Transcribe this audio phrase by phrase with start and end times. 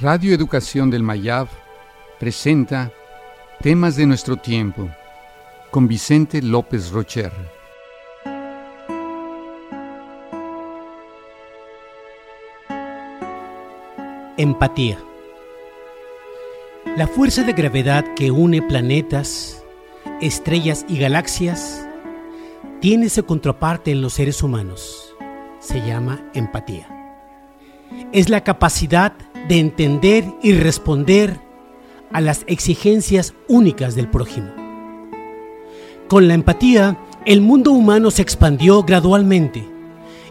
[0.00, 1.48] Radio Educación del Mayab
[2.20, 2.92] presenta
[3.60, 4.88] Temas de nuestro tiempo
[5.72, 7.32] con Vicente López Rocher.
[14.36, 14.98] Empatía.
[16.96, 19.64] La fuerza de gravedad que une planetas,
[20.20, 21.84] estrellas y galaxias
[22.80, 25.16] tiene su contraparte en los seres humanos.
[25.58, 26.86] Se llama empatía.
[28.12, 31.40] Es la capacidad de entender y responder
[32.12, 34.48] a las exigencias únicas del prójimo.
[36.08, 39.68] Con la empatía, el mundo humano se expandió gradualmente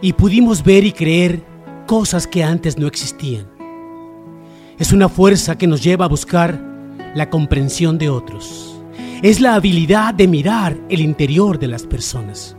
[0.01, 1.43] y pudimos ver y creer
[1.85, 3.47] cosas que antes no existían.
[4.79, 6.61] Es una fuerza que nos lleva a buscar
[7.15, 8.79] la comprensión de otros.
[9.23, 12.55] Es la habilidad de mirar el interior de las personas.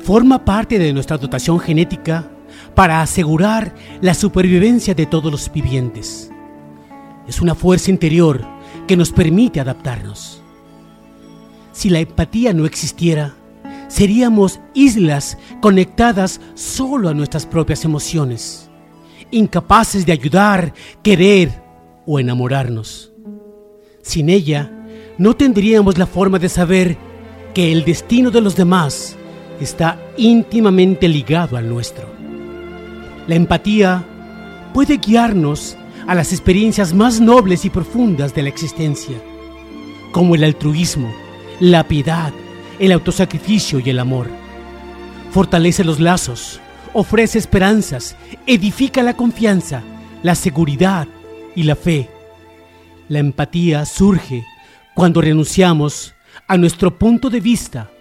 [0.00, 2.28] Forma parte de nuestra dotación genética
[2.74, 6.30] para asegurar la supervivencia de todos los vivientes.
[7.26, 8.44] Es una fuerza interior
[8.86, 10.42] que nos permite adaptarnos.
[11.72, 13.34] Si la empatía no existiera,
[13.88, 18.70] seríamos islas conectadas solo a nuestras propias emociones
[19.30, 21.50] incapaces de ayudar, querer
[22.06, 23.12] o enamorarnos.
[24.02, 24.70] Sin ella,
[25.18, 26.96] no tendríamos la forma de saber
[27.54, 29.16] que el destino de los demás
[29.60, 32.19] está íntimamente ligado al nuestro.
[33.30, 34.04] La empatía
[34.74, 35.76] puede guiarnos
[36.08, 39.22] a las experiencias más nobles y profundas de la existencia,
[40.10, 41.14] como el altruismo,
[41.60, 42.32] la piedad,
[42.80, 44.26] el autosacrificio y el amor.
[45.30, 46.60] Fortalece los lazos,
[46.92, 48.16] ofrece esperanzas,
[48.48, 49.84] edifica la confianza,
[50.24, 51.06] la seguridad
[51.54, 52.10] y la fe.
[53.08, 54.44] La empatía surge
[54.92, 56.14] cuando renunciamos
[56.48, 57.92] a nuestro punto de vista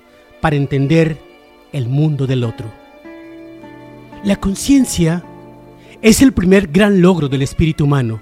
[0.41, 1.21] para entender
[1.71, 2.79] el mundo del otro.
[4.23, 5.23] La conciencia
[6.02, 8.21] es el primer gran logro del espíritu humano.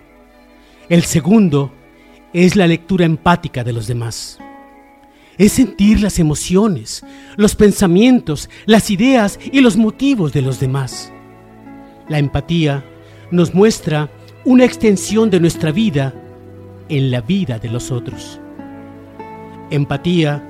[0.90, 1.72] El segundo
[2.34, 4.40] es la lectura empática de los demás
[5.38, 7.04] es sentir las emociones,
[7.36, 11.12] los pensamientos, las ideas y los motivos de los demás.
[12.10, 12.84] La empatía
[13.32, 14.10] nos muestra
[14.46, 16.14] una extensión de nuestra vida
[16.90, 18.40] en la vida de los otros.
[19.70, 20.44] Empatía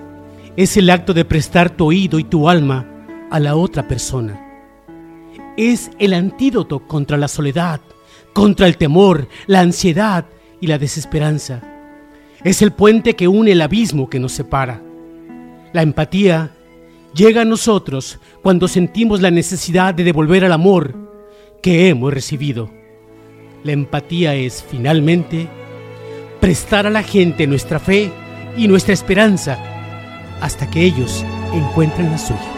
[0.55, 2.85] es el acto de prestar tu oído y tu alma
[3.29, 4.46] a la otra persona.
[5.57, 7.81] Es el antídoto contra la soledad,
[8.34, 10.25] contra el temor, la ansiedad
[10.62, 11.62] y la desesperanza
[12.44, 14.81] es el puente que une el abismo que nos separa.
[15.73, 16.51] La empatía
[17.13, 20.95] llega a nosotros cuando sentimos la necesidad de devolver el amor
[21.62, 22.69] que hemos recibido.
[23.63, 25.47] La empatía es, finalmente,
[26.39, 28.12] prestar a la gente nuestra fe
[28.56, 29.57] y nuestra esperanza
[30.39, 32.56] hasta que ellos encuentren la suya.